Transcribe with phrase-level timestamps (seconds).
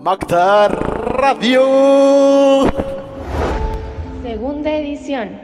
[0.00, 2.64] Magda Radio.
[4.22, 5.38] Segunda edición.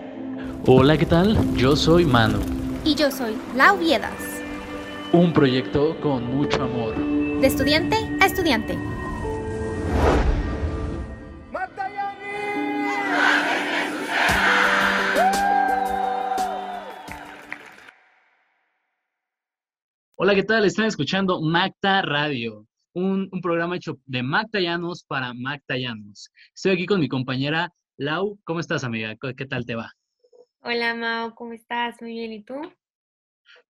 [0.66, 1.54] Hola, ¿qué tal?
[1.56, 2.38] Yo soy Manu.
[2.82, 4.14] Y yo soy Lau Viedas.
[5.12, 6.96] Un proyecto con mucho amor.
[6.96, 8.78] De estudiante a estudiante.
[20.14, 20.64] Hola, ¿qué tal?
[20.64, 22.66] Están escuchando Macta Radio,
[22.96, 26.30] un, un programa hecho de Mactayanos para Mactayanos.
[26.54, 28.38] Estoy aquí con mi compañera Lau.
[28.44, 29.14] ¿Cómo estás, amiga?
[29.36, 29.92] ¿Qué tal te va?
[30.62, 32.00] Hola Mao, ¿cómo estás?
[32.00, 32.54] Muy bien, ¿y tú?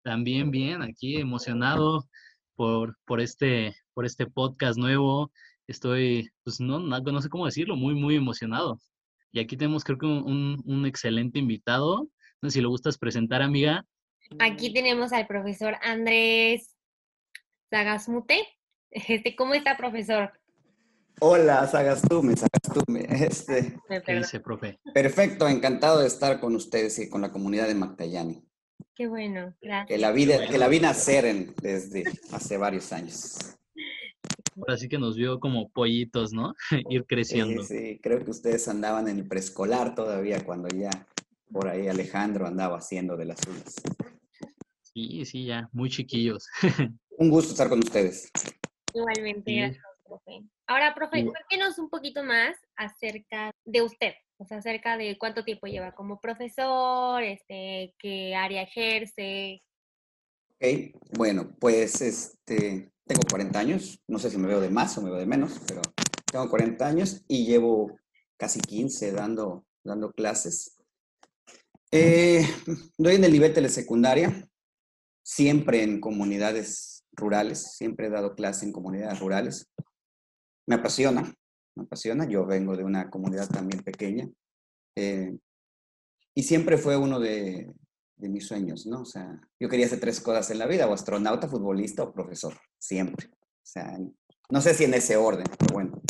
[0.03, 2.09] También bien, aquí emocionado
[2.55, 5.33] por, por, este, por este podcast nuevo.
[5.67, 8.81] Estoy, pues no, no, no sé cómo decirlo, muy, muy emocionado.
[9.33, 12.09] Y aquí tenemos creo que un, un- un excelente invitado.
[12.41, 13.85] No sé si lo gustas presentar, amiga.
[14.39, 16.77] Aquí tenemos al profesor Andrés
[17.71, 18.47] Zagasmute.
[18.91, 20.33] Este, ¿cómo está, profesor?
[21.21, 23.07] Hola, Sagastume, Sagastume.
[23.09, 24.79] Este, ¿Qué dice, profe?
[24.95, 28.43] perfecto, encantado de estar con ustedes y con la comunidad de Mactayani.
[28.95, 30.01] Qué bueno, Que gracias.
[30.01, 33.37] la vida, que la vi nacer en- desde hace varios años.
[34.59, 36.55] Ahora sí que nos vio como pollitos, ¿no?
[36.91, 37.63] Ir Sí, creciendo.
[37.63, 40.91] sí, creo que ustedes andaban en el preescolar todavía cuando ya
[41.53, 43.75] por ahí Alejandro andaba haciendo de las suyas.
[44.83, 46.47] Sí, sí, ya, muy chiquillos.
[47.19, 48.31] Un gusto estar con ustedes.
[48.97, 50.43] Igualmente, gracias, profe.
[50.67, 55.67] Ahora, profe, cuéntenos un poquito más acerca de usted, o sea, acerca de cuánto tiempo
[55.67, 59.63] lleva como profesor, este, qué área ejerce.
[60.55, 65.03] Ok, bueno, pues este, tengo 40 años, no sé si me veo de más o
[65.03, 65.83] me veo de menos, pero
[66.33, 67.99] tengo 40 años y llevo
[68.39, 70.79] casi 15 dando, dando clases.
[71.91, 72.49] Eh,
[72.97, 74.49] doy en el nivel telesecundaria,
[75.23, 79.69] siempre en comunidades rurales, siempre he dado clase en comunidades rurales.
[80.67, 81.23] Me apasiona,
[81.75, 84.29] me apasiona, yo vengo de una comunidad también pequeña
[84.97, 85.37] eh,
[86.35, 87.73] y siempre fue uno de,
[88.17, 89.03] de mis sueños, ¿no?
[89.03, 92.55] O sea, yo quería hacer tres cosas en la vida, o astronauta, futbolista o profesor,
[92.79, 93.29] siempre.
[93.29, 93.99] O sea,
[94.51, 96.03] no sé si en ese orden, pero bueno.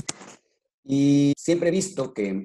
[0.85, 2.45] Y siempre he visto que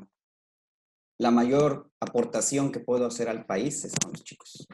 [1.19, 4.67] la mayor aportación que puedo hacer al país es con los chicos.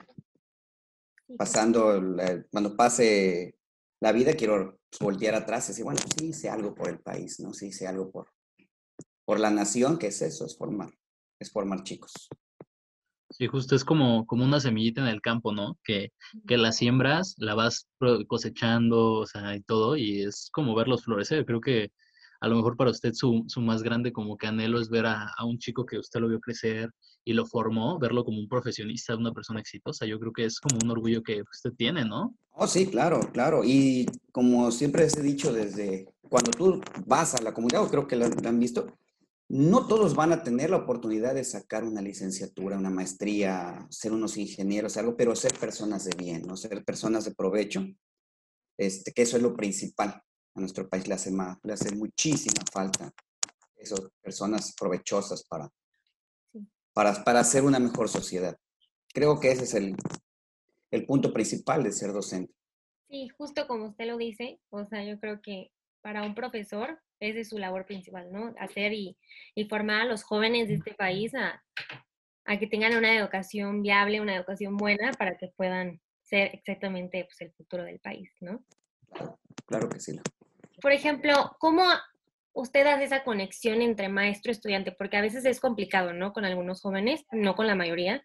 [1.38, 3.57] Pasando, la- cuando pase
[4.00, 7.54] la vida, quiero voltear atrás y decir, bueno, sí hice algo por el país, ¿no?
[7.54, 8.30] Sí hice algo por,
[9.26, 10.92] por la nación, que es eso, es formar,
[11.40, 12.14] es formar chicos.
[13.30, 15.78] Sí, justo es como, como una semillita en el campo, ¿no?
[15.84, 16.12] Que,
[16.48, 17.88] que la siembras, la vas
[18.28, 21.46] cosechando, o sea, y todo, y es como verlos florecer.
[21.46, 21.92] Creo que
[22.40, 25.32] a lo mejor para usted su, su más grande como que anhelo es ver a,
[25.38, 26.90] a un chico que usted lo vio crecer
[27.28, 30.06] y lo formó, verlo como un profesionista, una persona exitosa.
[30.06, 32.34] Yo creo que es como un orgullo que usted tiene, ¿no?
[32.52, 33.64] Oh, sí, claro, claro.
[33.66, 38.08] Y como siempre les he dicho desde cuando tú vas a la comunidad, o creo
[38.08, 38.88] que lo, han visto,
[39.50, 44.38] no todos van a tener la oportunidad de sacar una licenciatura, una maestría, ser unos
[44.38, 46.56] ingenieros, algo, pero ser personas de bien, ¿no?
[46.56, 47.86] Ser personas de provecho,
[48.78, 50.22] este, que eso es lo principal.
[50.58, 53.14] A nuestro país le hace, más, le hace muchísima falta
[53.76, 55.70] esas personas provechosas para,
[56.52, 56.68] Sí.
[56.94, 58.58] para, para hacer una mejor sociedad.
[59.14, 59.96] Creo que ese es el,
[60.90, 62.54] el punto principal de ser docente.
[63.08, 67.40] Sí, justo como usted lo dice, o sea, yo creo que para un profesor esa
[67.40, 68.54] es su labor principal, ¿no?
[68.60, 69.16] Hacer y,
[69.56, 71.64] y formar a los jóvenes de este país a,
[72.46, 77.42] a que tengan una educación viable, una educación buena para que puedan ser exactamente pues,
[77.42, 78.64] el futuro del país, ¿no?
[79.66, 80.20] Claro que sí.
[80.82, 81.84] Por ejemplo, ¿cómo
[82.54, 84.92] usted hace esa conexión entre maestro y estudiante?
[84.92, 86.34] Porque a veces es complicado, ¿no?
[86.34, 88.24] Con algunos jóvenes, no con la mayoría,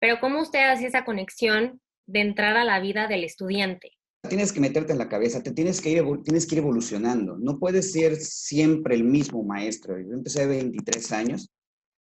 [0.00, 3.92] pero ¿cómo usted hace esa conexión de entrar a la vida del estudiante?
[4.28, 7.36] Tienes que meterte en la cabeza, te tienes que ir, tienes que ir evolucionando.
[7.38, 9.98] No puedes ser siempre el mismo maestro.
[9.98, 11.50] Yo empecé a 23 años,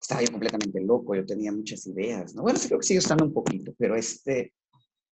[0.02, 2.44] estaba yo completamente loco, yo tenía muchas ideas, ¿no?
[2.44, 4.54] Bueno, sí creo que sigo estando un poquito, pero este,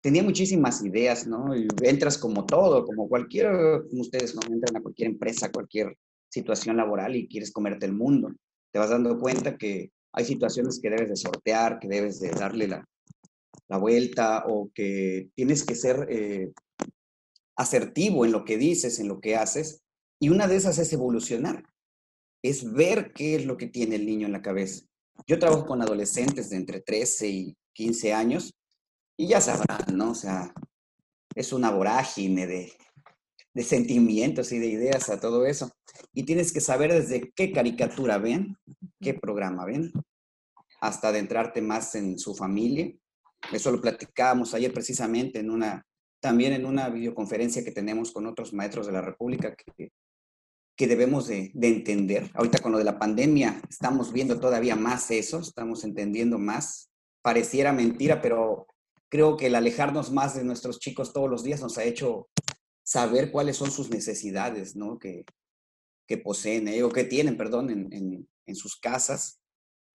[0.05, 1.57] tenía muchísimas ideas, ¿no?
[1.57, 3.47] Y entras como todo, como cualquier,
[3.89, 4.41] como ustedes, ¿no?
[4.43, 5.97] Entran a cualquier empresa, cualquier
[6.29, 8.31] situación laboral y quieres comerte el mundo.
[8.71, 12.67] Te vas dando cuenta que hay situaciones que debes de sortear, que debes de darle
[12.67, 12.87] la,
[13.67, 16.51] la vuelta o que tienes que ser eh,
[17.55, 19.81] asertivo en lo que dices, en lo que haces.
[20.19, 21.63] Y una de esas es evolucionar,
[22.43, 24.85] es ver qué es lo que tiene el niño en la cabeza.
[25.25, 28.53] Yo trabajo con adolescentes de entre 13 y 15 años
[29.17, 30.11] y ya sabrán, ¿no?
[30.11, 30.53] O sea,
[31.35, 32.73] es una vorágine de,
[33.53, 35.71] de sentimientos y de ideas a todo eso.
[36.13, 38.57] Y tienes que saber desde qué caricatura ven,
[39.01, 39.91] qué programa ven,
[40.81, 42.93] hasta adentrarte más en su familia.
[43.51, 45.85] Eso lo platicábamos ayer precisamente en una,
[46.19, 49.91] también en una videoconferencia que tenemos con otros maestros de la República que
[50.75, 52.29] que debemos de, de, entender.
[52.33, 56.89] Ahorita con lo de la pandemia estamos viendo todavía más eso, estamos entendiendo más.
[57.21, 58.67] Pareciera mentira, pero
[59.09, 62.29] creo que el alejarnos más de nuestros chicos todos los días nos ha hecho
[62.83, 64.99] saber cuáles son sus necesidades, ¿no?
[64.99, 65.25] Que,
[66.07, 69.39] que poseen, eh, que tienen, perdón, en, en, en sus casas,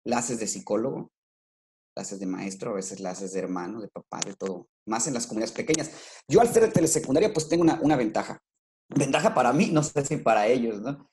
[0.05, 1.13] clases de psicólogo,
[1.95, 5.27] clases de maestro, a veces clases de hermano, de papá, de todo, más en las
[5.27, 5.91] comunidades pequeñas.
[6.29, 8.41] Yo al ser de telesecundaria, pues tengo una, una ventaja.
[8.89, 11.09] Ventaja para mí, no sé si para ellos, ¿no?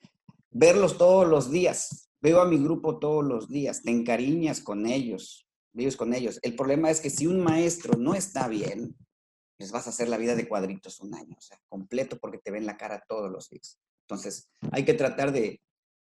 [0.50, 2.10] Verlos todos los días.
[2.20, 5.47] Veo a mi grupo todos los días, te encariñas con ellos,
[5.78, 6.38] vives con ellos.
[6.42, 8.94] El problema es que si un maestro no está bien,
[9.58, 12.50] les vas a hacer la vida de cuadritos un año, o sea, completo porque te
[12.50, 13.78] ven la cara todos los días.
[14.06, 15.60] Entonces, hay que tratar de,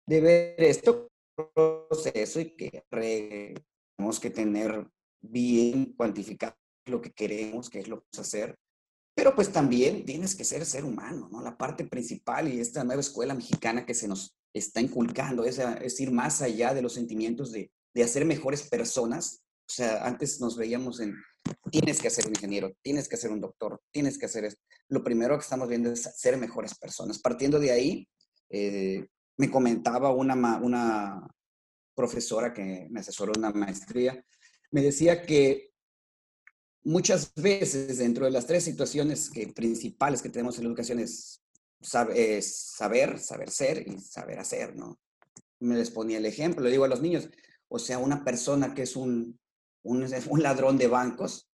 [0.08, 1.08] de ver esto
[1.54, 4.88] proceso y que tenemos que tener
[5.22, 6.56] bien cuantificado
[6.88, 8.56] lo que queremos, qué es lo que vamos a hacer,
[9.16, 11.42] pero pues también tienes que ser ser humano, ¿no?
[11.42, 16.00] La parte principal y esta nueva escuela mexicana que se nos está inculcando es, es
[16.00, 19.42] ir más allá de los sentimientos de, de hacer mejores personas.
[19.68, 21.16] O sea, antes nos veíamos en,
[21.72, 24.62] tienes que ser un ingeniero, tienes que ser un doctor, tienes que hacer esto.
[24.90, 27.20] Lo primero que estamos viendo es ser mejores personas.
[27.20, 28.08] Partiendo de ahí,
[28.50, 29.08] eh,
[29.38, 31.28] me comentaba una, una
[31.96, 34.24] profesora que me asesoró una maestría,
[34.72, 35.72] me decía que
[36.84, 41.42] muchas veces dentro de las tres situaciones que, principales que tenemos en la educación es,
[41.82, 45.00] saber, saber ser y saber hacer, ¿no?
[45.60, 47.30] Me les ponía el ejemplo, le digo a los niños,
[47.68, 49.40] o sea, una persona que es un,
[50.30, 51.48] un, ladrón de bancos,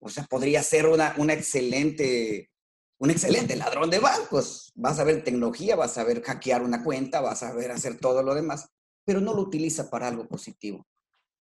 [0.00, 2.50] o sea, podría ser una, una excelente,
[2.98, 4.72] un excelente ladrón de bancos.
[4.74, 8.22] Vas a ver tecnología, vas a ver hackear una cuenta, vas a ver hacer todo
[8.22, 8.68] lo demás,
[9.04, 10.86] pero no lo utiliza para algo positivo.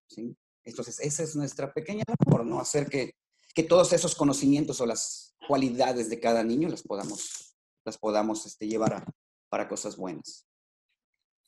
[0.08, 0.36] ¿sí?
[0.64, 2.60] Entonces, esa es nuestra pequeña labor, ¿no?
[2.60, 3.14] Hacer que,
[3.54, 8.68] que todos esos conocimientos o las cualidades de cada niño las podamos, las podamos este,
[8.68, 9.04] llevar a,
[9.48, 10.46] para cosas buenas.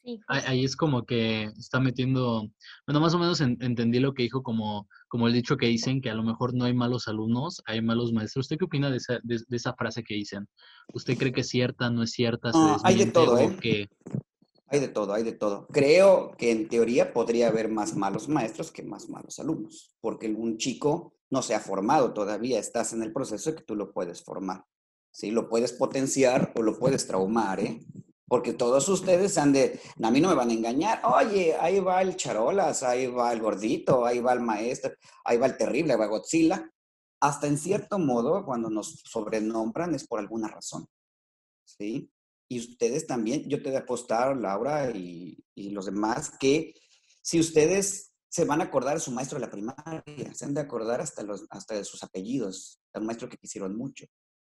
[0.05, 2.49] Sí, ahí es como que está metiendo,
[2.87, 6.11] bueno, más o menos entendí lo que dijo como, como el dicho que dicen que
[6.11, 8.45] a lo mejor no hay malos alumnos, hay malos maestros.
[8.45, 10.49] ¿Usted qué opina de esa, de, de esa frase que dicen?
[10.95, 12.51] ¿Usted cree que es cierta, no es cierta?
[12.53, 13.57] No, hay de todo, ¿eh?
[13.61, 13.89] Que...
[14.71, 15.67] Hay de todo, hay de todo.
[15.69, 20.59] Creo que en teoría podría haber más malos maestros que más malos alumnos, porque un
[20.59, 24.23] chico no se ha formado todavía, estás en el proceso de que tú lo puedes
[24.23, 24.65] formar.
[25.11, 25.31] ¿sí?
[25.31, 27.81] Lo puedes potenciar o lo puedes traumar, ¿eh?
[28.29, 31.01] Porque todos ustedes han de, a mí no me van a engañar.
[31.05, 34.93] Oye, ahí va el charolas, ahí va el gordito, ahí va el maestro,
[35.25, 36.71] ahí va el terrible, ahí va Godzilla.
[37.21, 40.87] Hasta en cierto modo, cuando nos sobrenombran es por alguna razón.
[41.65, 42.11] ¿Sí?
[42.49, 46.73] y ustedes también, yo te voy a apostar, Laura y, y, los demás, que
[47.23, 50.03] si ustedes se van a acordar de su maestro de la primaria,
[50.35, 54.07] se han de acordar hasta, los, hasta de sus apellidos, un maestro que quisieron mucho.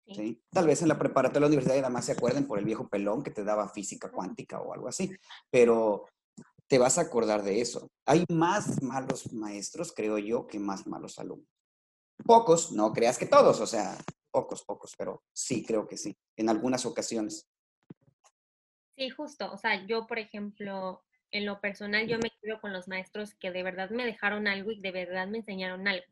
[0.06, 0.40] Sí.
[0.50, 2.88] Tal vez en la preparatoria de la universidad nada más se acuerden por el viejo
[2.88, 5.10] pelón que te daba física cuántica o algo así,
[5.50, 6.06] pero
[6.68, 7.90] te vas a acordar de eso.
[8.06, 11.48] Hay más malos maestros, creo yo, que más malos alumnos.
[12.24, 13.96] Pocos, no creas que todos, o sea,
[14.30, 17.48] pocos, pocos, pero sí, creo que sí, en algunas ocasiones.
[18.96, 19.52] Sí, justo.
[19.52, 23.50] O sea, yo, por ejemplo, en lo personal, yo me quedo con los maestros que
[23.50, 26.06] de verdad me dejaron algo y de verdad me enseñaron algo.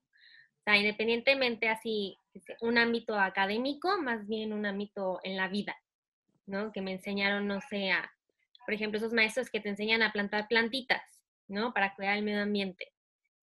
[0.64, 2.16] Sea, independientemente así,
[2.60, 5.76] un ámbito académico, más bien un ámbito en la vida,
[6.46, 6.72] ¿no?
[6.72, 7.92] Que me enseñaron, no sé,
[8.64, 11.02] por ejemplo, esos maestros que te enseñan a plantar plantitas,
[11.48, 11.74] ¿no?
[11.74, 12.92] Para cuidar el medio ambiente.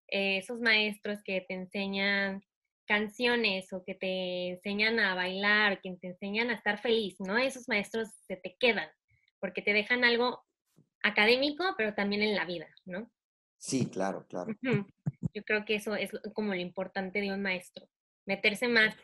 [0.07, 2.43] Eh, esos maestros que te enseñan
[2.85, 7.37] canciones o que te enseñan a bailar, que te enseñan a estar feliz, ¿no?
[7.37, 8.89] Esos maestros se te quedan
[9.39, 10.43] porque te dejan algo
[11.01, 13.09] académico, pero también en la vida, ¿no?
[13.61, 14.55] Sí, claro, claro.
[15.33, 17.87] Yo creo que eso es como lo importante de un maestro,
[18.25, 18.95] meterse más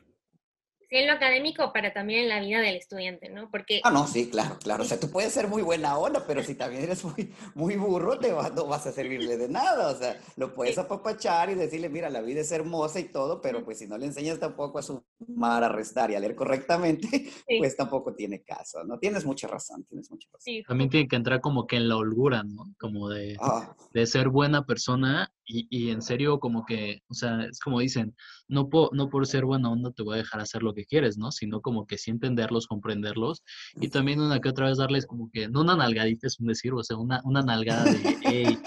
[0.89, 3.49] sí en lo académico, pero también en la vida del estudiante, ¿no?
[3.51, 3.81] Porque...
[3.83, 4.83] Ah, no, sí, claro, claro.
[4.83, 8.17] O sea, tú puedes ser muy buena onda, pero si también eres muy, muy burro,
[8.19, 9.89] te va, no vas a servirle de nada.
[9.89, 13.63] O sea, lo puedes apapachar y decirle, mira, la vida es hermosa y todo, pero
[13.63, 17.75] pues si no le enseñas tampoco a sumar, a restar y a leer correctamente, pues
[17.75, 18.97] tampoco tiene caso, ¿no?
[18.99, 20.41] Tienes mucha razón, tienes mucha razón.
[20.41, 20.63] Sí.
[20.67, 22.63] También tiene que entrar como que en la holgura, ¿no?
[22.79, 23.75] Como de, ah.
[23.93, 28.15] de ser buena persona y, y, en serio como que, o sea, es como dicen,
[28.47, 31.17] no, po, no por ser buena onda te voy a dejar hacer lo que quieres,
[31.17, 31.31] ¿no?
[31.31, 33.43] Sino como que sí entenderlos, comprenderlos
[33.75, 36.73] y también una que otra vez darles como que, no una nalgadita es un decir,
[36.73, 38.57] o sea, una, una nalgada de, hey,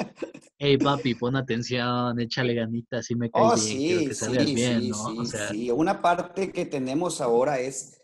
[0.58, 4.88] hey papi, pon atención, échale ganitas, así me caes oh, sí, que salgas sí, bien,
[4.88, 5.04] ¿no?
[5.04, 7.96] O sea, sí, una parte que tenemos ahora es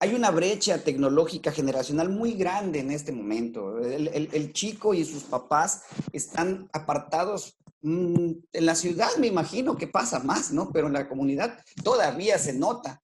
[0.00, 3.78] hay una brecha tecnológica generacional muy grande en este momento.
[3.78, 9.76] El, el, el, chico y sus papás están apartados Mm, en la ciudad me imagino
[9.76, 10.70] que pasa más, ¿no?
[10.72, 13.02] Pero en la comunidad todavía se nota,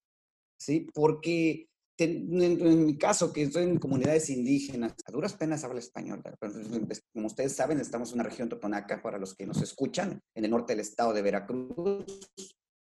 [0.57, 0.87] ¿sí?
[0.95, 1.69] Porque
[1.99, 6.23] en, mi caso, que estoy en comunidades indígenas, a duras penas habla español.
[6.39, 10.45] Pues, como ustedes saben, estamos en una región totonaca, para los que nos escuchan, en
[10.45, 12.05] el norte del estado de Veracruz,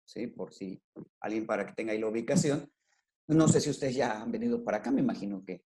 [0.06, 0.28] ¿sí?
[0.28, 0.82] por si
[1.22, 2.70] alguien para que tenga ahí la ubicación.
[3.28, 5.64] No sé si ustedes ya han venido para acá, me imagino que,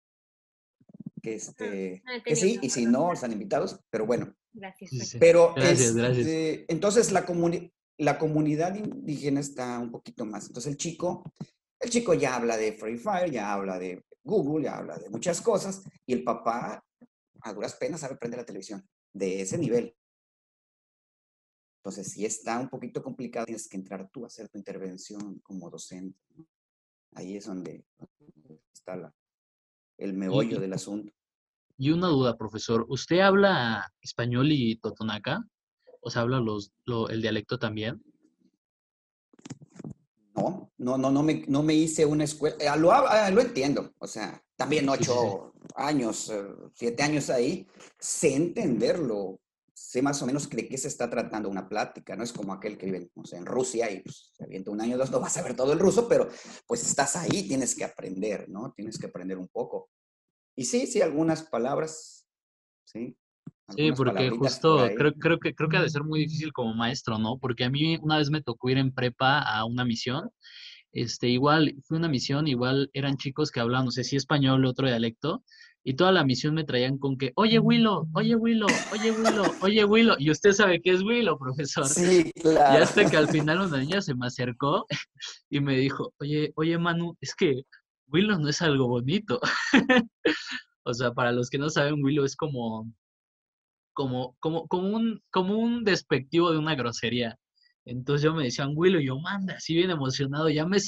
[1.23, 4.35] que, este, que sí, y si no, están invitados, pero bueno.
[4.53, 5.17] Gracias.
[5.19, 6.27] Pero gracias, gracias.
[6.69, 7.25] entonces la,
[7.97, 10.47] la comunidad indígena está un poquito más.
[10.49, 11.33] Entonces el chico
[11.83, 15.41] el chico ya habla de Free Fire, ya habla de Google, ya habla de muchas
[15.41, 16.85] cosas, y el papá
[17.41, 19.97] a duras penas sabe prender la televisión, de ese nivel.
[21.81, 25.69] Entonces, si está un poquito complicado, tienes que entrar tú a hacer tu intervención como
[25.69, 26.17] docente.
[27.15, 27.85] Ahí es donde
[28.73, 29.13] está
[30.03, 31.13] el meollo del asunto.
[31.79, 32.87] Y una duda, profesor.
[32.89, 35.45] ¿Usted habla español y totonaca?
[36.01, 36.73] ¿O sea, habla los,
[37.11, 38.03] el dialecto también?
[40.35, 42.57] No, no, no, no me, no me hice una escuela.
[42.59, 46.45] Eh, lo, ah, lo entiendo, o sea, también ocho años, eh,
[46.75, 47.67] siete años ahí,
[47.99, 49.41] sé entenderlo,
[49.75, 52.77] sé más o menos de qué se está tratando una plática, no es como aquel
[52.77, 55.43] que vive en Rusia y pues, se avienta un año o dos, no vas a
[55.43, 56.29] ver todo el ruso, pero
[56.67, 58.73] pues estás ahí, tienes que aprender, ¿no?
[58.77, 59.91] Tienes que aprender un poco.
[60.55, 62.27] Y sí, sí, algunas palabras,
[62.85, 63.17] sí,
[63.77, 67.19] Sí, porque justo creo, creo, que, creo que ha de ser muy difícil como maestro,
[67.19, 67.39] ¿no?
[67.39, 70.31] Porque a mí una vez me tocó ir en prepa a una misión.
[70.93, 74.71] Este, igual, fue una misión, igual eran chicos que hablaban, no sé si español o
[74.71, 75.43] otro dialecto,
[75.85, 79.85] y toda la misión me traían con que, oye Willow, oye Willow, oye Willow, oye
[79.85, 81.87] Willow, y usted sabe qué es Willow, profesor.
[81.87, 82.79] Sí, claro.
[82.79, 84.87] Y hasta que al final una niña se me acercó
[85.51, 87.63] y me dijo, oye, oye Manu, es que
[88.09, 89.41] Willow no es algo bonito.
[90.85, 92.87] o sea, para los que no saben, Willow es como
[93.95, 97.37] como, como, como, un, como un despectivo de una grosería.
[97.85, 100.79] Entonces yo me decían, Willow, yo manda, así bien emocionado, ya me,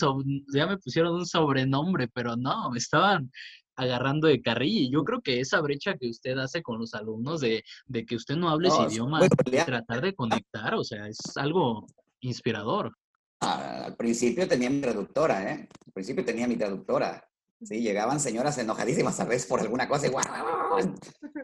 [0.55, 3.31] ya me pusieron un sobrenombre, pero no, me estaban
[3.77, 4.81] agarrando de carrilla.
[4.81, 8.17] Y yo creo que esa brecha que usted hace con los alumnos de, de que
[8.17, 11.87] usted no hable ese idioma y tratar de conectar, o sea, es algo
[12.21, 12.93] inspirador.
[13.41, 15.69] al principio tenía mi traductora, ¿eh?
[15.87, 17.23] Al principio tenía mi traductora.
[17.63, 20.11] Sí, llegaban señoras enojadísimas a veces por alguna cosa y,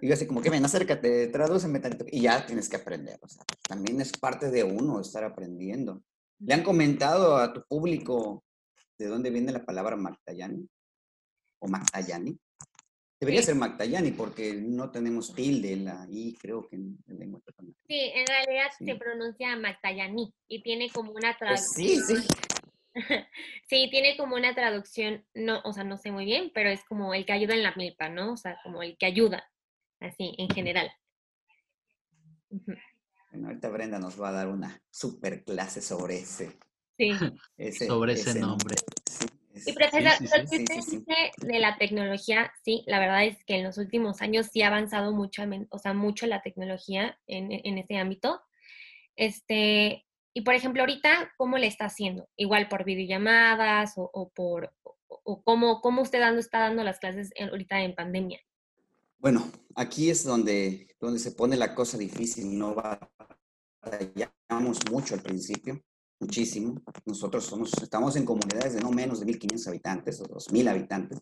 [0.03, 3.19] y yo así como que ven, acércate, tradúceme y ya tienes que aprender.
[3.23, 6.03] O sea, también es parte de uno estar aprendiendo.
[6.41, 8.45] ¿Le han comentado a tu público
[8.99, 10.69] de dónde viene la palabra Magdayani?
[11.61, 12.39] ¿O Magdayani?
[13.21, 17.41] Debería ser Magdayani porque no tenemos tilde en la I, creo que en, lengua
[17.87, 21.87] Sí, en realidad se pronuncia Magdayani y tiene como una traducción.
[21.87, 22.29] Pues sí, sí.
[23.69, 27.15] Sí, tiene como una traducción, no, o sea, no sé muy bien, pero es como
[27.15, 28.33] el que ayuda en la milpa, ¿no?
[28.33, 29.49] O sea, como el que ayuda,
[30.01, 30.91] así, en general.
[32.49, 36.59] Bueno, ahorita Brenda nos va a dar una super clase sobre ese.
[36.97, 37.13] Sí.
[37.87, 38.77] sobre ese, nombre.
[39.55, 43.65] Y profesor, lo que usted dice de la tecnología, sí, la verdad es que en
[43.65, 47.97] los últimos años sí ha avanzado mucho, o sea, mucho la tecnología en, en este
[47.97, 48.41] ámbito.
[49.17, 52.29] Este, y por ejemplo, ahorita, ¿cómo le está haciendo?
[52.37, 54.73] Igual por videollamadas o, por,
[55.09, 58.41] o, cómo, cómo usted dando, está dando las clases ahorita en pandemia.
[59.19, 62.75] Bueno, aquí es donde, donde se pone la cosa difícil, no
[63.83, 65.83] batallamos mucho al principio,
[66.21, 66.81] muchísimo.
[67.07, 71.19] Nosotros somos, estamos en comunidades de no menos de 1.500 habitantes o 2.000 habitantes.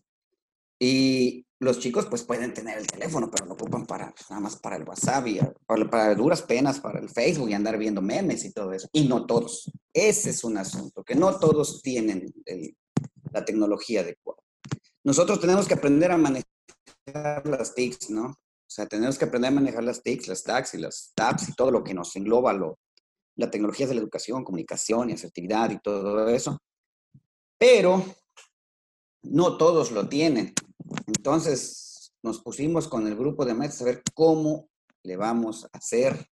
[0.77, 4.77] Y los chicos pues pueden tener el teléfono, pero lo ocupan para nada más para
[4.77, 8.71] el WhatsApp y para, duras penas para el Facebook y andar viendo memes y todo
[8.71, 8.87] eso.
[8.93, 9.71] Y no todos.
[9.93, 12.33] Ese es un asunto, que no todos tienen
[13.31, 14.41] la tecnología adecuada.
[15.03, 16.45] Nosotros tenemos que aprender a manejar
[17.45, 18.27] las TICs, ¿no?
[18.27, 21.53] O sea, tenemos que aprender a manejar las TICs, las TACs y las TAPs y
[21.53, 22.77] todo lo que nos engloba lo,
[23.39, 26.59] la tecnología de la educación, comunicación y asertividad y todo eso.
[27.57, 28.03] Pero
[29.23, 30.53] no todos lo tienen.
[31.07, 34.69] Entonces nos pusimos con el grupo de maestros a ver cómo
[35.03, 36.27] le vamos a hacer.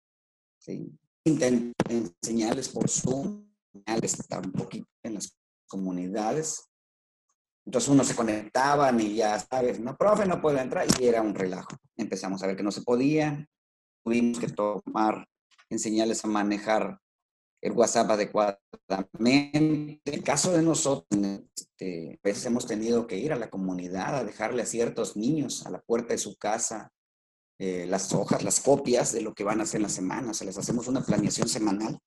[0.59, 0.91] ¿sí?
[1.25, 5.37] enseñarles por Zoom, un poquito en las
[5.69, 6.69] comunidades.
[7.65, 11.35] Entonces uno se conectaban y ya sabes, no, profe, no puedo entrar y era un
[11.35, 11.77] relajo.
[11.97, 13.49] Empezamos a ver que no se podía,
[14.05, 15.27] tuvimos que tomar,
[15.71, 17.01] enseñarles a manejar
[17.63, 20.01] el WhatsApp adecuadamente.
[20.05, 21.07] En el caso de nosotros,
[21.57, 25.67] este, a veces hemos tenido que ir a la comunidad a dejarle a ciertos niños
[25.67, 26.93] a la puerta de su casa
[27.59, 30.31] eh, las hojas, las copias de lo que van a hacer en la semana.
[30.31, 31.99] O sea, les hacemos una planeación semanal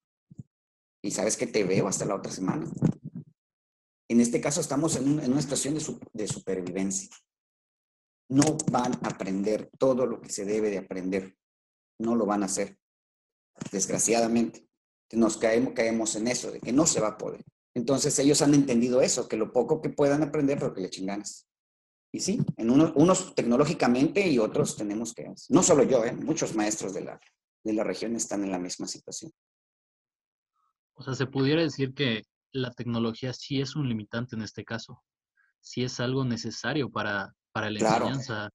[1.03, 2.69] y sabes que te veo hasta la otra semana.
[4.07, 5.75] En este caso estamos en, una situación
[6.13, 7.09] de supervivencia.
[8.29, 11.35] No van a aprender todo lo que se debe de aprender.
[11.99, 12.77] No lo van a hacer,
[13.71, 14.65] desgraciadamente
[15.11, 17.43] nos caemos, caemos en eso, de que no se va a poder.
[17.73, 21.05] Entonces ellos han entendido eso, que lo poco que puedan aprender, pero que le echen
[21.07, 21.47] ganas.
[22.11, 26.13] Y sí, en unos, unos tecnológicamente y otros tenemos que, no solo yo, ¿eh?
[26.13, 27.19] muchos maestros de la,
[27.63, 29.31] de la región están en la misma situación.
[30.95, 35.03] O sea, se pudiera decir que la tecnología sí es un limitante en este caso,
[35.61, 38.07] sí es algo necesario para, para la Claro.
[38.07, 38.49] enseñanza.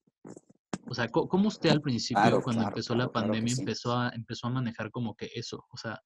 [0.86, 3.60] O sea, ¿cómo usted al principio, Claro, cuando claro, empezó claro, la pandemia, sí.
[3.62, 5.64] empezó a, empezó a manejar como que eso?
[5.70, 6.00] O sea,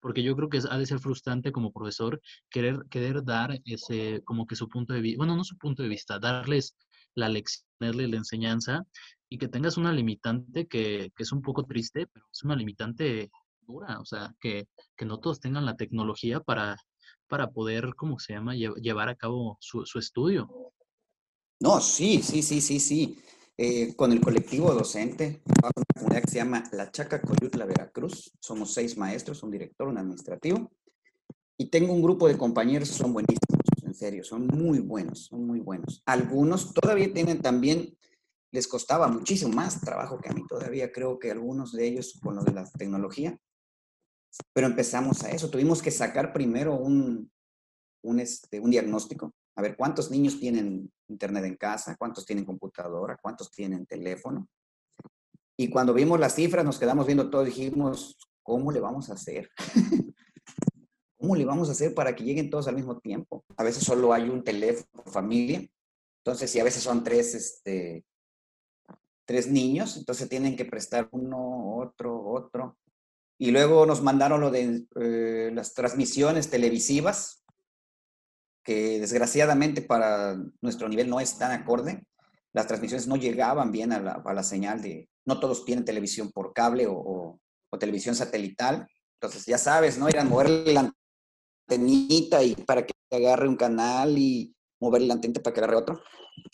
[0.00, 4.46] porque yo creo que ha de ser frustrante como profesor querer, querer dar ese, como
[4.46, 6.76] que su punto de vista, bueno, no su punto de vista, darles
[7.14, 8.86] la lección, darles la enseñanza
[9.28, 13.30] y que tengas una limitante que, que es un poco triste, pero es una limitante
[13.60, 16.76] dura, o sea, que, que no todos tengan la tecnología para,
[17.28, 20.48] para poder, ¿cómo se llama?, Lle- llevar a cabo su, su estudio.
[21.60, 23.18] No, sí, sí, sí, sí, sí.
[23.62, 28.32] Eh, con el colectivo docente, una comunidad que se llama La Chaca Coyutla, Veracruz.
[28.40, 30.72] Somos seis maestros, un director, un administrativo.
[31.58, 35.46] Y tengo un grupo de compañeros que son buenísimos, en serio, son muy buenos, son
[35.46, 36.02] muy buenos.
[36.06, 37.94] Algunos todavía tienen también,
[38.50, 42.36] les costaba muchísimo más trabajo que a mí todavía, creo que algunos de ellos con
[42.36, 43.38] lo de la tecnología.
[44.54, 47.30] Pero empezamos a eso, tuvimos que sacar primero un,
[48.04, 53.18] un, este, un diagnóstico, a ver cuántos niños tienen internet en casa, cuántos tienen computadora,
[53.20, 54.48] cuántos tienen teléfono.
[55.56, 59.50] Y cuando vimos las cifras, nos quedamos viendo todo, dijimos, ¿cómo le vamos a hacer?
[61.18, 63.44] ¿Cómo le vamos a hacer para que lleguen todos al mismo tiempo?
[63.56, 65.68] A veces solo hay un teléfono familia,
[66.24, 68.04] entonces, si a veces son tres, este,
[69.26, 72.78] tres niños, entonces tienen que prestar uno, otro, otro.
[73.38, 77.42] Y luego nos mandaron lo de eh, las transmisiones televisivas,
[78.62, 82.04] que desgraciadamente para nuestro nivel no es tan acorde.
[82.52, 86.30] Las transmisiones no llegaban bien a la, a la señal de, no todos tienen televisión
[86.32, 87.38] por cable o,
[87.78, 88.88] televisión satelital.
[89.20, 90.08] Entonces, ya sabes, ¿no?
[90.08, 90.92] Ir a moverle la
[91.68, 96.02] antenita y para que agarre un canal y moverle la antenita para que agarre otro.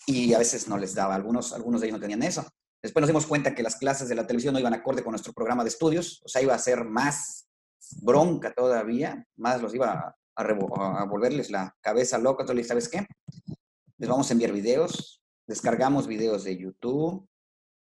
[0.06, 2.46] Y a veces no les daba, algunos, algunos de ellos no tenían eso.
[2.82, 5.32] Después nos dimos cuenta que las clases de la televisión no iban acorde con nuestro
[5.32, 7.48] programa de estudios, o sea, iba a ser más
[8.02, 12.42] bronca todavía, más los iba a, volverles la cabeza loca.
[12.42, 13.06] Entonces, ¿sabes qué?
[13.98, 17.26] Les vamos a enviar videos, descargamos videos de YouTube,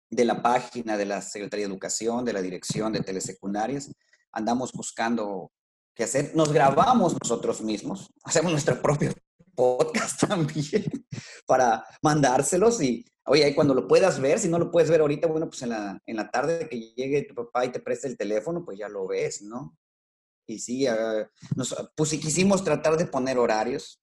[0.10, 3.92] de la página de la Secretaría de Educación, de la Dirección de Telesecundarias.
[4.32, 5.52] Andamos buscando
[5.94, 6.36] qué hacer.
[6.36, 9.14] Nos grabamos nosotros mismos, hacemos nuestro propio
[9.56, 10.86] podcast también
[11.46, 15.28] para mandárselos y, oye, ahí cuando lo puedas ver, si no lo puedes ver ahorita,
[15.28, 18.18] bueno, pues en la, en la tarde que llegue tu papá y te preste el
[18.18, 19.78] teléfono, pues ya lo ves, ¿no?
[20.50, 24.02] Y sí, uh, nos, pues quisimos tratar de poner horarios.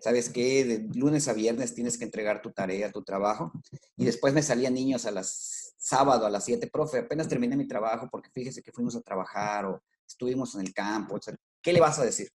[0.00, 0.64] ¿Sabes qué?
[0.64, 3.52] De lunes a viernes tienes que entregar tu tarea, tu trabajo.
[3.96, 7.66] Y después me salían niños a las sábado a las 7, profe, apenas terminé mi
[7.66, 11.18] trabajo porque fíjese que fuimos a trabajar o estuvimos en el campo.
[11.60, 12.28] ¿Qué le vas a decir?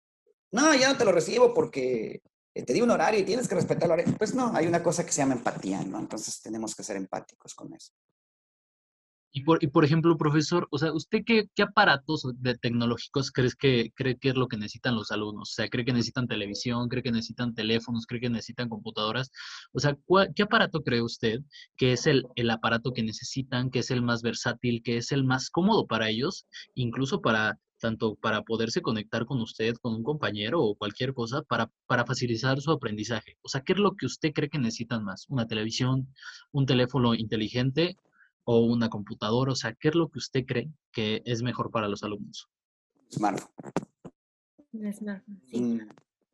[0.51, 2.21] No, ya no te lo recibo porque
[2.53, 4.14] te di un horario y tienes que respetar el horario.
[4.19, 6.01] Pues no, hay una cosa que se llama empatía, ¿no?
[6.01, 7.92] Entonces tenemos que ser empáticos con eso.
[9.33, 13.55] Y por, y por ejemplo, profesor, o sea, ¿usted qué, qué aparatos de tecnológicos crees
[13.55, 15.51] que, cree que es lo que necesitan los alumnos?
[15.51, 16.89] O sea, ¿cree que necesitan televisión?
[16.89, 18.07] ¿Cree que necesitan teléfonos?
[18.07, 19.31] ¿Cree que necesitan computadoras?
[19.73, 19.97] O sea,
[20.35, 21.41] ¿qué aparato cree usted
[21.77, 25.25] que es el, el aparato que necesitan, que es el más versátil, que es el
[25.25, 30.62] más cómodo para ellos, incluso para tanto para poderse conectar con usted, con un compañero
[30.62, 33.37] o cualquier cosa, para, para facilitar su aprendizaje.
[33.43, 35.27] O sea, ¿qué es lo que usted cree que necesitan más?
[35.29, 36.09] ¿Una televisión,
[36.53, 37.97] un teléfono inteligente
[38.47, 39.53] o una computadora?
[39.53, 42.49] O sea, ¿qué es lo que usted cree que es mejor para los alumnos?
[43.13, 43.51] Smartphone.
[44.93, 45.57] Smartphone, sí.
[45.57, 45.89] Un,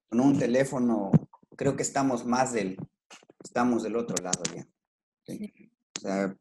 [0.09, 1.11] con un teléfono,
[1.57, 2.77] creo que estamos más del,
[3.43, 4.67] estamos del otro lado ya.
[5.27, 5.39] ¿sí?
[5.39, 5.73] Sí.
[5.97, 6.37] O sea,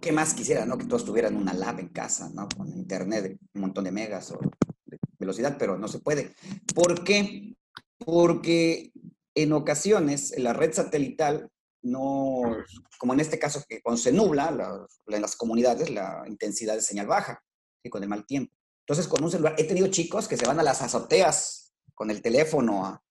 [0.00, 0.78] ¿qué más quisiera, no?
[0.78, 2.48] Que todos tuvieran una lab en casa, ¿no?
[2.56, 4.38] Con internet de un montón de megas o
[4.86, 6.34] de velocidad, pero no se puede.
[6.74, 7.56] ¿Por qué?
[7.98, 8.92] Porque
[9.34, 11.50] en ocasiones la red satelital
[11.82, 12.42] no,
[12.98, 16.82] como en este caso, que cuando se nubla la, en las comunidades, la intensidad de
[16.82, 17.42] señal baja,
[17.82, 18.52] y con el mal tiempo.
[18.86, 22.22] Entonces, con un celular, he tenido chicos que se van a las azoteas con el
[22.22, 23.02] teléfono a,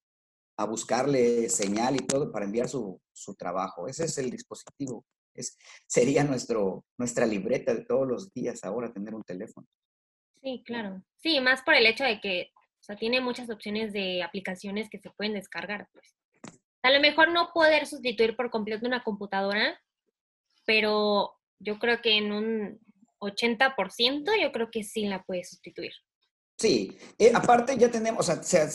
[0.58, 3.88] a buscarle señal y todo para enviar su, su trabajo.
[3.88, 5.06] Ese es el dispositivo
[5.38, 9.68] es, sería nuestro, nuestra libreta de todos los días ahora tener un teléfono.
[10.42, 11.04] Sí, claro.
[11.18, 15.00] Sí, más por el hecho de que o sea, tiene muchas opciones de aplicaciones que
[15.00, 15.88] se pueden descargar.
[15.94, 16.16] Pues.
[16.88, 19.78] A lo mejor no poder sustituir por completo una computadora,
[20.66, 22.80] pero yo creo que en un
[23.20, 25.92] 80% yo creo que sí la puede sustituir.
[26.58, 28.34] Sí, eh, aparte ya tenemos, o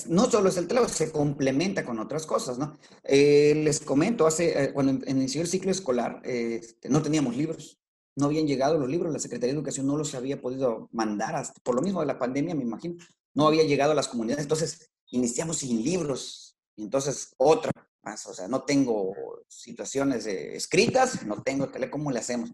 [0.08, 2.78] no solo es el teléfono, se complementa con otras cosas, ¿no?
[3.02, 7.80] Eh, les comento, hace, eh, cuando inició el ciclo escolar, este, no teníamos libros,
[8.14, 11.74] no habían llegado los libros, la Secretaría de Educación no los había podido mandar, por
[11.74, 12.96] lo mismo de la pandemia, me imagino,
[13.32, 17.72] no había llegado a las comunidades, entonces iniciamos sin libros, entonces otra
[18.02, 19.14] más, o sea, no tengo
[19.48, 22.52] situaciones escritas, no tengo tele, ¿cómo le hacemos?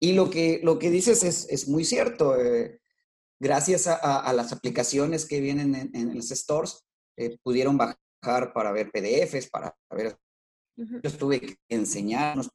[0.00, 2.40] Y lo que, lo que dices es, es muy cierto.
[2.40, 2.80] Eh,
[3.38, 6.84] gracias a, a, las aplicaciones que vienen en, en los stores,
[7.16, 10.16] eh, pudieron bajar para ver PDFs, para ver...
[10.76, 12.48] Yo tuve que enseñarnos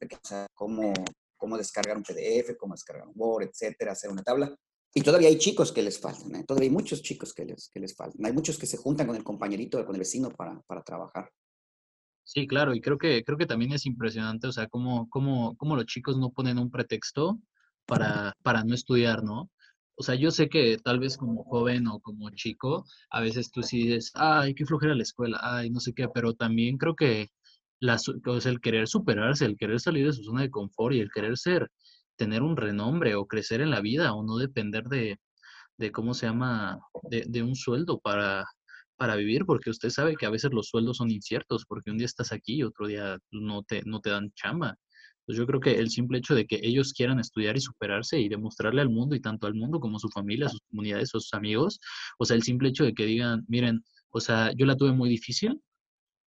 [0.52, 0.92] cómo,
[1.36, 4.52] cómo descargar un PDF, cómo descargar un Word, etcétera, hacer una tabla.
[4.92, 6.44] Y todavía hay chicos que les faltan, ¿eh?
[6.44, 8.26] todavía hay muchos chicos que les, que les faltan.
[8.26, 11.30] Hay muchos que se juntan con el compañerito, con el vecino para, para trabajar.
[12.28, 15.76] Sí, claro, y creo que, creo que también es impresionante, o sea, cómo, cómo, cómo
[15.76, 17.38] los chicos no ponen un pretexto
[17.86, 19.48] para, para no estudiar, ¿no?
[19.94, 23.62] O sea, yo sé que tal vez como joven o como chico, a veces tú
[23.62, 27.28] sí dices, ay, qué flojera la escuela, ay, no sé qué, pero también creo que
[27.78, 27.96] la,
[28.44, 31.70] el querer superarse, el querer salir de su zona de confort y el querer ser,
[32.16, 35.20] tener un renombre o crecer en la vida o no depender de,
[35.78, 38.46] de ¿cómo se llama?, de, de un sueldo para,
[38.96, 42.06] para vivir, porque usted sabe que a veces los sueldos son inciertos, porque un día
[42.06, 44.76] estás aquí y otro día no te, no te dan chamba.
[45.26, 48.28] Pues yo creo que el simple hecho de que ellos quieran estudiar y superarse y
[48.28, 51.18] demostrarle al mundo y tanto al mundo como a su familia, a sus comunidades, a
[51.20, 51.80] sus amigos,
[52.18, 55.08] o sea, el simple hecho de que digan, miren, o sea, yo la tuve muy
[55.08, 55.60] difícil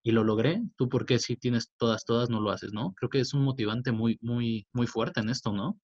[0.04, 2.94] y lo logré, tú por qué si tienes todas, todas no lo haces, ¿no?
[2.94, 5.80] Creo que es un motivante muy, muy, muy fuerte en esto, ¿no?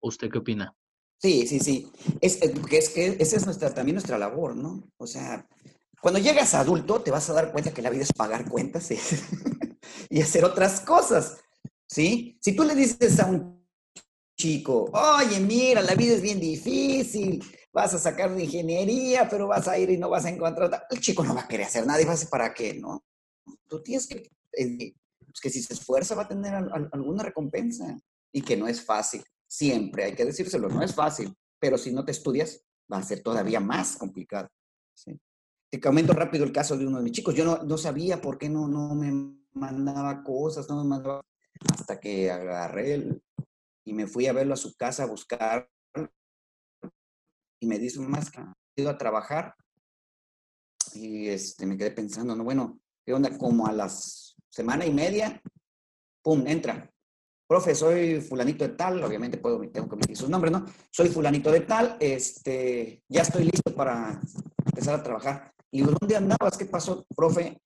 [0.00, 0.72] ¿Usted qué opina?
[1.18, 1.90] Sí, sí, sí.
[2.20, 4.90] Es, eh, es que esa es nuestra, también nuestra labor, ¿no?
[4.98, 5.48] O sea,
[6.04, 8.90] cuando llegas a adulto, te vas a dar cuenta que la vida es pagar cuentas
[10.10, 11.38] y, hacer otras cosas,
[11.88, 12.38] ¿sí?
[12.42, 13.66] Si tú le dices a un
[14.36, 19.66] chico, oye, mira, la vida es bien difícil, vas a sacar de ingeniería, pero vas
[19.66, 22.02] a ir y no vas a encontrar, el chico no va a querer hacer nada
[22.02, 22.74] y va a decir, ¿para qué?
[22.74, 23.02] No,
[23.66, 27.98] tú tienes que, eh, pues que si se esfuerza va a tener alguna recompensa
[28.30, 29.24] y que no es fácil,
[29.56, 33.22] siempre hay que decírselo, no es fácil, pero si no te estudias va a ser
[33.22, 34.48] todavía más complicado.
[35.70, 37.34] Te comento rápido el caso de uno de mis chicos.
[37.34, 39.12] Yo no, no sabía por qué no, no me
[39.52, 41.20] mandaba cosas, no me mandaba
[41.72, 43.20] hasta que agarré
[43.84, 45.70] y me fui a verlo a su casa a buscar
[47.60, 48.42] y me dice más que
[48.76, 49.54] ido a trabajar
[50.94, 53.36] y este, me quedé pensando, no, bueno, ¿qué onda?
[53.38, 55.40] Como a las semana y media,
[56.22, 56.93] pum, entra.
[57.54, 60.66] Profe, soy fulanito de tal, obviamente puedo, tengo que meter sus nombres, ¿no?
[60.90, 64.20] Soy fulanito de tal, este, ya estoy listo para
[64.66, 65.52] empezar a trabajar.
[65.70, 66.58] Y ¿dónde andabas?
[66.58, 67.62] ¿Qué pasó, profe?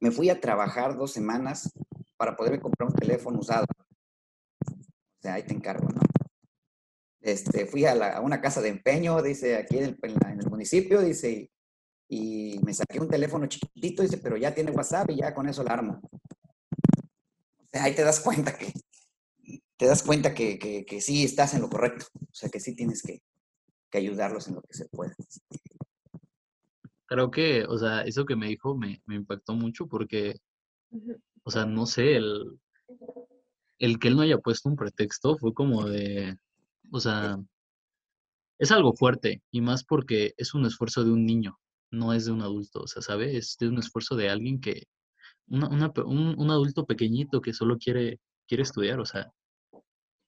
[0.00, 1.70] Me fui a trabajar dos semanas
[2.16, 3.66] para poderme comprar un teléfono usado.
[4.66, 6.00] O sea, ahí te encargo, ¿no?
[7.20, 11.50] Este, fui a, una casa de empeño, dice, aquí en el, municipio, dice,
[12.08, 15.62] y, me saqué un teléfono chiquitito, dice, pero ya tiene WhatsApp y ya con eso
[15.62, 16.00] lo armo.
[16.02, 18.72] O sea, ahí te das cuenta que,
[19.76, 22.06] te das cuenta que, que, sí estás en lo correcto.
[22.14, 23.22] O sea, que sí tienes que,
[23.90, 25.14] que ayudarlos en lo que se pueda
[27.06, 30.40] creo que, o sea, eso que me dijo me, me impactó mucho porque,
[31.44, 32.58] o sea, no sé, el,
[33.78, 36.36] el que él no haya puesto un pretexto fue como de,
[36.90, 37.38] o sea,
[38.58, 41.58] es algo fuerte y más porque es un esfuerzo de un niño,
[41.90, 43.36] no es de un adulto, o sea, ¿sabe?
[43.36, 44.84] Es de un esfuerzo de alguien que,
[45.48, 49.32] una, una, un, un, adulto pequeñito que solo quiere, quiere estudiar, o sea,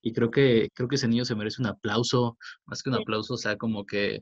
[0.01, 3.33] y creo que, creo que ese niño se merece un aplauso, más que un aplauso,
[3.33, 4.21] o sea, como que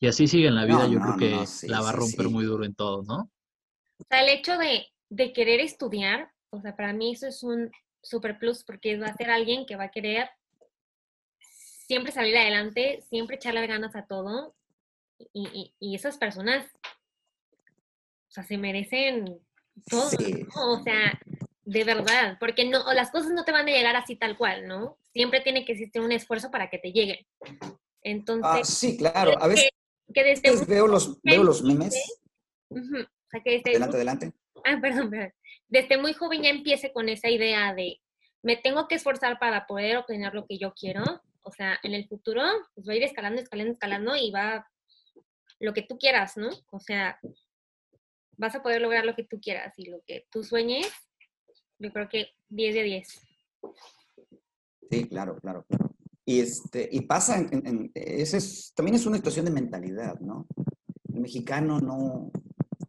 [0.00, 2.64] y así sigue en la vida, yo creo que la va a romper muy duro
[2.64, 3.30] en todo, ¿no?
[3.98, 7.70] O sea, el hecho de, de, querer estudiar, o sea, para mí eso es un
[8.00, 10.30] super plus porque va a ser alguien que va a querer
[11.40, 14.54] siempre salir adelante, siempre echarle ganas a todo.
[15.32, 16.64] Y, y, y esas personas,
[18.28, 19.40] o sea, se merecen
[19.90, 20.10] todo,
[20.54, 20.72] ¿no?
[20.74, 21.20] O sea,
[21.68, 24.96] de verdad, porque no, las cosas no te van a llegar así tal cual, ¿no?
[25.12, 27.26] Siempre tiene que existir un esfuerzo para que te lleguen.
[27.42, 29.34] Ah, Entonces, ah, sí, claro.
[29.38, 29.68] A veces,
[30.14, 31.94] que desde veo los, veo los memes.
[33.30, 34.32] adelante, adelante.
[34.64, 35.34] Ah, perdón, perdón.
[35.68, 38.00] Desde muy joven ya empiece con esa idea de
[38.42, 41.02] me tengo que esforzar para poder obtener lo que yo quiero.
[41.42, 42.42] O sea, en el futuro
[42.74, 44.66] pues va a ir escalando, escalando, escalando y va
[45.60, 46.48] lo que tú quieras, ¿no?
[46.70, 47.20] O sea,
[48.38, 50.90] vas a poder lograr lo que tú quieras y lo que tú sueñes,
[51.78, 53.20] yo creo que 10 de 10.
[54.90, 55.94] Sí, claro, claro, claro.
[56.24, 60.46] Y, este, y pasa, en, ese es, también es una situación de mentalidad, ¿no?
[61.12, 62.30] El mexicano no,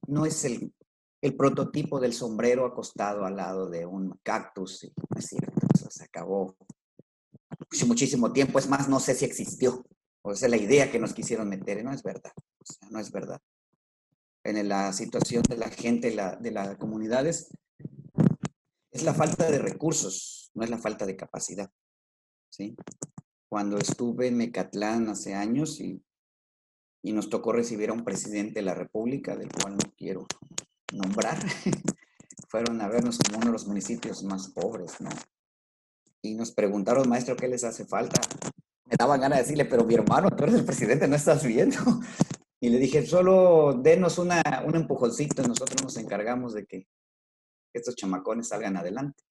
[0.08, 0.74] no es el,
[1.22, 5.90] el prototipo del sombrero acostado al lado de un cactus, y no es cierto, eso
[5.90, 6.56] se acabó
[7.72, 9.86] hace muchísimo tiempo, es más, no sé si existió,
[10.22, 13.12] o sea, la idea que nos quisieron meter, no es verdad, o sea, no es
[13.12, 13.40] verdad.
[14.44, 17.50] En la situación de la gente, la, de las comunidades,
[18.92, 21.72] es la falta de recursos, no es la falta de capacidad,
[22.50, 22.76] ¿sí?
[23.50, 26.04] cuando estuve en Mecatlán hace años y
[27.02, 30.28] y nos tocó recibir a un presidente de la República, del cual no quiero
[30.94, 31.38] nombrar.
[32.50, 35.10] Fueron a vernos como uno de los municipios más pobres, ¿no?
[36.22, 38.20] Y nos preguntaron, maestro, ¿qué les hace falta?
[38.86, 41.78] Me daban ganas de decirle, pero mi hermano, tú eres el presidente, no estás viendo.
[42.62, 46.90] Y le dije, solo denos una, un empujoncito nosotros nos encargamos de que
[47.74, 49.24] estos chamacones salgan adelante.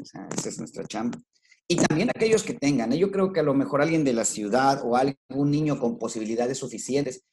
[0.00, 1.18] O sea, esa es nuestra chamba.
[1.66, 2.92] Y también aquellos que tengan.
[2.92, 2.98] ¿eh?
[2.98, 6.58] Yo creo que a lo mejor alguien de la ciudad o algún niño con posibilidades
[6.58, 7.24] suficientes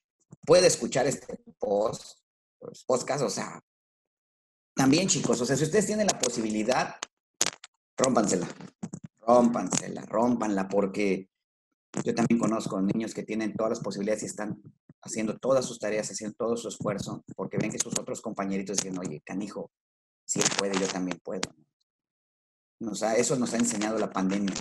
[0.46, 2.20] puede escuchar este post,
[2.60, 3.24] pues, podcast.
[3.24, 3.64] O sea,
[4.76, 6.96] también chicos, o sea, si ustedes tienen la posibilidad,
[7.98, 8.48] rómpansela,
[9.22, 11.30] rómpansela, rómpanla, porque
[12.04, 14.62] yo también conozco niños que tienen todas las posibilidades y están
[15.02, 18.98] haciendo todas sus tareas, haciendo todo su esfuerzo, porque ven que sus otros compañeritos dicen,
[19.00, 19.72] oye, canijo,
[20.26, 21.42] si él puede, yo también puedo.
[22.80, 24.54] Nos eso nos ha enseñado la pandemia,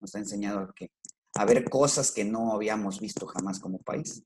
[0.00, 0.90] nos ha enseñado a, que,
[1.34, 4.22] a ver cosas que no habíamos visto jamás como país.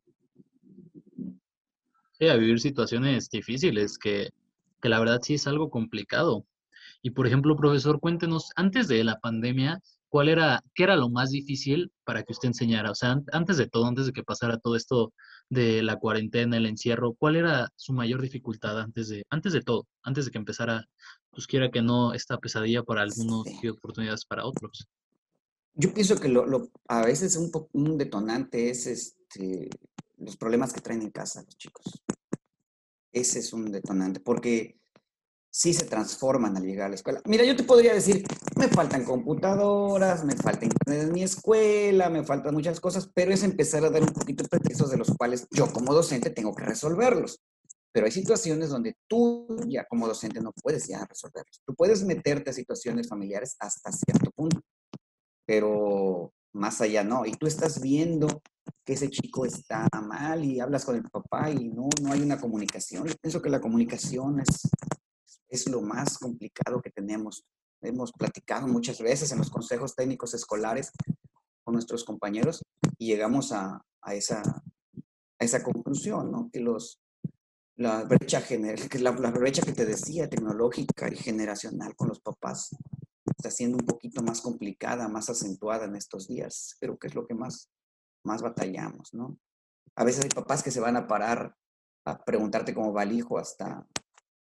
[2.12, 4.30] Sí, a vivir situaciones difíciles, que,
[4.80, 6.46] que la verdad sí es algo complicado.
[7.02, 11.30] Y por ejemplo, profesor, cuéntenos, antes de la pandemia, ¿cuál era, qué era lo más
[11.30, 12.92] difícil para que usted enseñara?
[12.92, 15.12] O sea, antes de todo, antes de que pasara todo esto
[15.50, 19.86] de la cuarentena, el encierro, ¿cuál era su mayor dificultad antes de, antes de todo,
[20.02, 20.86] antes de que empezara,
[21.30, 24.86] pues quiera que no, esta pesadilla para algunos y oportunidades para otros?
[25.74, 29.70] Yo pienso que lo, lo, a veces un, un detonante es este,
[30.18, 32.02] los problemas que traen en casa los chicos.
[33.12, 34.78] Ese es un detonante, porque
[35.52, 37.20] sí se transforman al llegar a la escuela.
[37.26, 38.24] Mira, yo te podría decir,
[38.56, 43.42] me faltan computadoras, me falta internet en mi escuela, me faltan muchas cosas, pero es
[43.42, 46.64] empezar a dar un poquito de pretextos de los cuales yo como docente tengo que
[46.64, 47.42] resolverlos.
[47.92, 51.60] Pero hay situaciones donde tú ya como docente no puedes ya resolverlos.
[51.66, 54.62] Tú puedes meterte a situaciones familiares hasta cierto punto,
[55.44, 57.26] pero más allá no.
[57.26, 58.40] Y tú estás viendo
[58.86, 62.40] que ese chico está mal y hablas con el papá y no, no hay una
[62.40, 63.06] comunicación.
[63.06, 64.62] Yo pienso que la comunicación es
[65.52, 67.44] es lo más complicado que tenemos.
[67.82, 70.92] Hemos platicado muchas veces en los consejos técnicos escolares
[71.62, 72.62] con nuestros compañeros
[72.96, 76.48] y llegamos a, esa, a esa conclusión, ¿no?
[76.50, 77.00] Que los,
[77.76, 78.58] la brecha, que
[78.98, 82.70] la, la, brecha que te decía, tecnológica y generacional con los papás,
[83.26, 86.76] está siendo un poquito más complicada, más acentuada en estos días.
[86.80, 87.68] Creo que es lo que más,
[88.24, 89.36] más batallamos, ¿no?
[89.96, 91.54] A veces hay papás que se van a parar
[92.06, 93.86] a preguntarte cómo va el hijo hasta,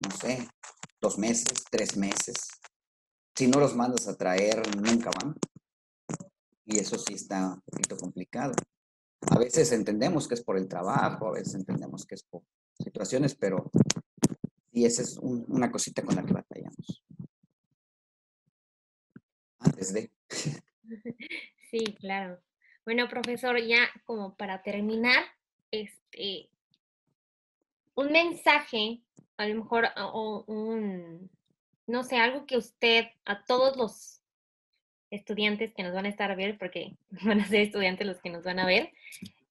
[0.00, 0.48] no sé,
[1.02, 2.36] dos meses, tres meses.
[3.34, 5.34] Si no los mandas a traer, nunca van.
[6.64, 8.54] Y eso sí está un poquito complicado.
[9.30, 12.42] A veces entendemos que es por el trabajo, a veces entendemos que es por
[12.78, 13.70] situaciones, pero
[14.72, 17.04] sí, esa es una cosita con la que batallamos.
[19.58, 20.10] Antes de.
[21.70, 22.38] Sí, claro.
[22.84, 25.24] Bueno, profesor, ya como para terminar,
[25.70, 26.50] este,
[27.94, 29.02] un mensaje
[29.36, 29.88] a lo mejor
[30.46, 31.30] un,
[31.86, 34.20] no sé, algo que usted a todos los
[35.10, 38.30] estudiantes que nos van a estar a ver, porque van a ser estudiantes los que
[38.30, 38.92] nos van a ver,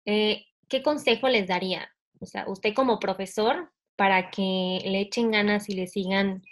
[0.06, 1.92] eh, ¿qué consejo les daría?
[2.20, 6.44] O sea, usted como profesor, para que le echen ganas y le sigan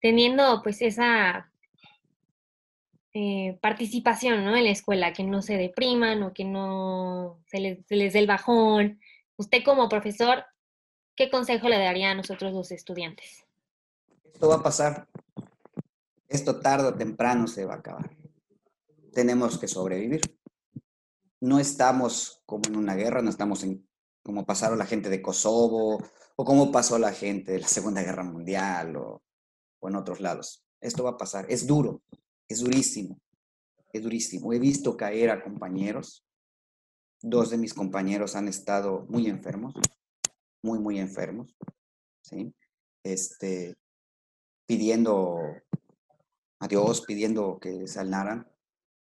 [0.00, 1.50] teniendo pues esa
[3.12, 4.56] eh, participación ¿no?
[4.56, 8.18] en la escuela, que no se depriman o que no se les, se les dé
[8.20, 9.00] el bajón.
[9.36, 10.44] Usted como profesor,
[11.16, 13.44] ¿qué consejo le daría a nosotros los estudiantes?
[14.24, 15.08] Esto va a pasar.
[16.28, 18.10] Esto tarde o temprano se va a acabar.
[19.12, 20.20] Tenemos que sobrevivir.
[21.40, 23.86] No estamos como en una guerra, no estamos en
[24.22, 26.02] como pasaron la gente de Kosovo
[26.34, 29.22] o como pasó la gente de la Segunda Guerra Mundial o,
[29.80, 30.64] o en otros lados.
[30.80, 31.44] Esto va a pasar.
[31.50, 32.02] Es duro,
[32.48, 33.20] es durísimo,
[33.92, 34.52] es durísimo.
[34.54, 36.24] He visto caer a compañeros.
[37.20, 39.74] Dos de mis compañeros han estado muy enfermos
[40.64, 41.54] muy, muy enfermos,
[42.22, 42.52] ¿sí?
[43.04, 43.76] Este,
[44.66, 45.38] pidiendo
[46.58, 48.50] a Dios, pidiendo que sanaran.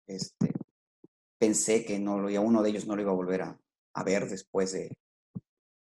[0.06, 0.52] Este,
[1.38, 3.60] pensé que no, a uno de ellos no lo iba a volver a,
[3.94, 4.96] a ver después de,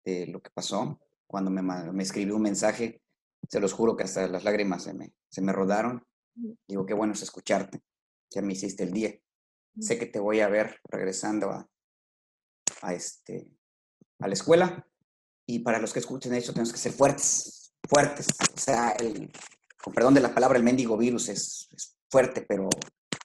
[0.04, 1.00] de, lo que pasó.
[1.28, 3.04] Cuando me, me, escribió un mensaje,
[3.48, 6.04] se los juro que hasta las lágrimas se me, se me rodaron.
[6.68, 7.84] Digo, qué bueno es escucharte,
[8.32, 9.14] ya me hiciste el día.
[9.80, 11.70] Sé que te voy a ver regresando a,
[12.82, 13.52] a, este,
[14.20, 14.90] a la escuela
[15.50, 18.28] y para los que escuchen eso tenemos que ser fuertes, fuertes.
[18.56, 19.32] O sea, el,
[19.82, 22.70] con perdón de la palabra, el mendigo virus es, fuerte, pero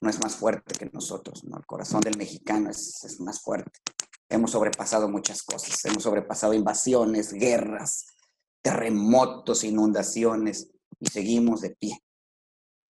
[0.01, 1.57] no es más fuerte que nosotros, ¿no?
[1.57, 3.79] El corazón del mexicano es, es más fuerte.
[4.27, 8.07] Hemos sobrepasado muchas cosas, hemos sobrepasado invasiones, guerras,
[8.63, 11.99] terremotos, inundaciones y seguimos de pie.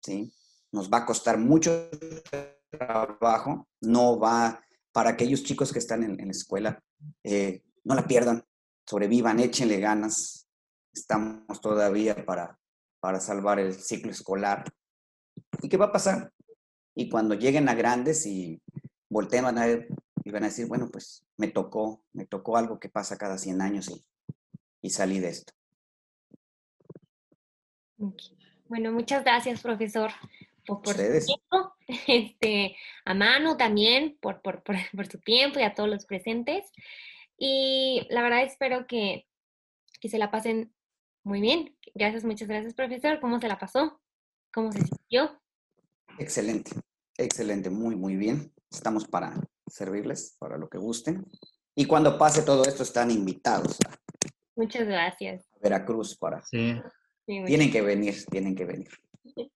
[0.03, 0.31] ¿sí?
[0.71, 1.89] Nos va a costar mucho
[2.69, 6.83] trabajo, no va para aquellos chicos que están en, en la escuela.
[7.23, 8.45] Eh, no la pierdan,
[8.87, 10.47] sobrevivan, échenle ganas.
[10.93, 12.59] Estamos todavía para,
[12.99, 14.63] para salvar el ciclo escolar.
[15.61, 16.31] ¿Y qué va a pasar?
[16.95, 18.61] Y cuando lleguen a grandes y
[19.09, 19.87] volteen a ver
[20.23, 23.61] y van a decir, bueno, pues me tocó, me tocó algo que pasa cada 100
[23.61, 24.05] años y,
[24.81, 25.53] y salí de esto.
[28.67, 30.11] Bueno, muchas gracias, profesor,
[30.65, 31.73] por, por su tiempo.
[32.07, 36.71] Este, a Manu también por, por, por, por su tiempo y a todos los presentes.
[37.45, 39.27] Y la verdad espero que,
[39.99, 40.73] que se la pasen
[41.25, 41.77] muy bien.
[41.93, 43.19] Gracias, muchas gracias, profesor.
[43.19, 43.99] ¿Cómo se la pasó?
[44.53, 45.41] ¿Cómo se sintió?
[46.19, 46.71] Excelente,
[47.17, 48.53] excelente, muy, muy bien.
[48.71, 49.33] Estamos para
[49.67, 51.25] servirles, para lo que gusten.
[51.75, 53.93] Y cuando pase todo esto, están invitados a
[54.55, 55.45] Muchas gracias.
[55.61, 56.41] Veracruz para...
[56.45, 56.79] Sí.
[57.25, 58.89] Sí, Tienen que venir, tienen que venir.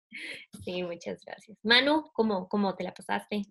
[0.63, 1.57] sí, muchas gracias.
[1.63, 3.43] Manu, ¿cómo, ¿cómo te la pasaste?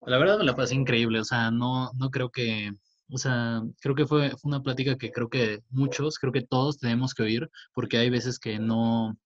[0.00, 2.72] La verdad me la pasé increíble, o sea, no, no creo que,
[3.10, 7.14] o sea, creo que fue, una plática que creo que muchos, creo que todos tenemos
[7.14, 9.16] que oír, porque hay veces que no,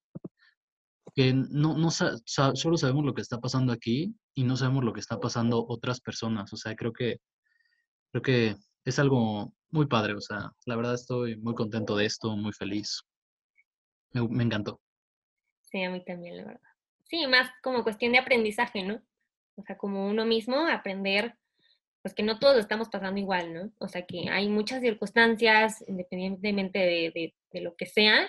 [1.14, 5.00] que no, no solo sabemos lo que está pasando aquí y no sabemos lo que
[5.00, 7.18] está pasando otras personas, o sea, creo que,
[8.12, 12.36] creo que es algo muy padre, o sea, la verdad estoy muy contento de esto,
[12.36, 13.02] muy feliz,
[14.12, 14.80] me, me encantó.
[15.62, 16.60] Sí, a mí también, la verdad.
[17.04, 19.02] Sí, más como cuestión de aprendizaje, ¿no?
[19.56, 21.36] O sea, como uno mismo aprender,
[22.02, 23.72] pues que no todos lo estamos pasando igual, ¿no?
[23.78, 28.28] O sea, que hay muchas circunstancias, independientemente de, de- de lo que sea,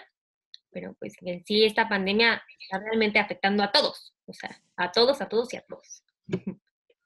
[0.71, 5.21] pero pues en sí esta pandemia está realmente afectando a todos, o sea, a todos,
[5.21, 6.03] a todos y a todos.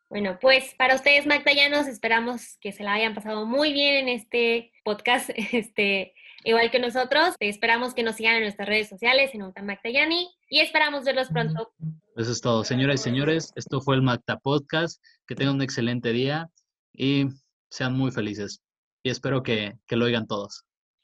[0.10, 4.72] Bueno, pues para ustedes magdayanos esperamos que se la hayan pasado muy bien en este
[4.86, 6.14] podcast, este,
[6.48, 7.36] igual que nosotros.
[7.40, 11.74] Esperamos que nos sigan en nuestras redes sociales en Untan Magdayani y esperamos verlos pronto.
[12.16, 16.12] Eso es todo, señoras y señores, esto fue el Macta Podcast, que tengan un excelente
[16.14, 16.50] día
[16.94, 17.26] y
[17.70, 18.62] sean muy felices.
[19.04, 20.64] Y espero que, que lo oigan todos.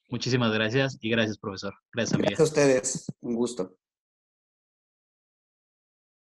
[0.10, 1.73] Muchísimas gracias y gracias, profesor.
[1.91, 2.29] Gracias, amiga.
[2.29, 3.77] Gracias a ustedes, un gusto.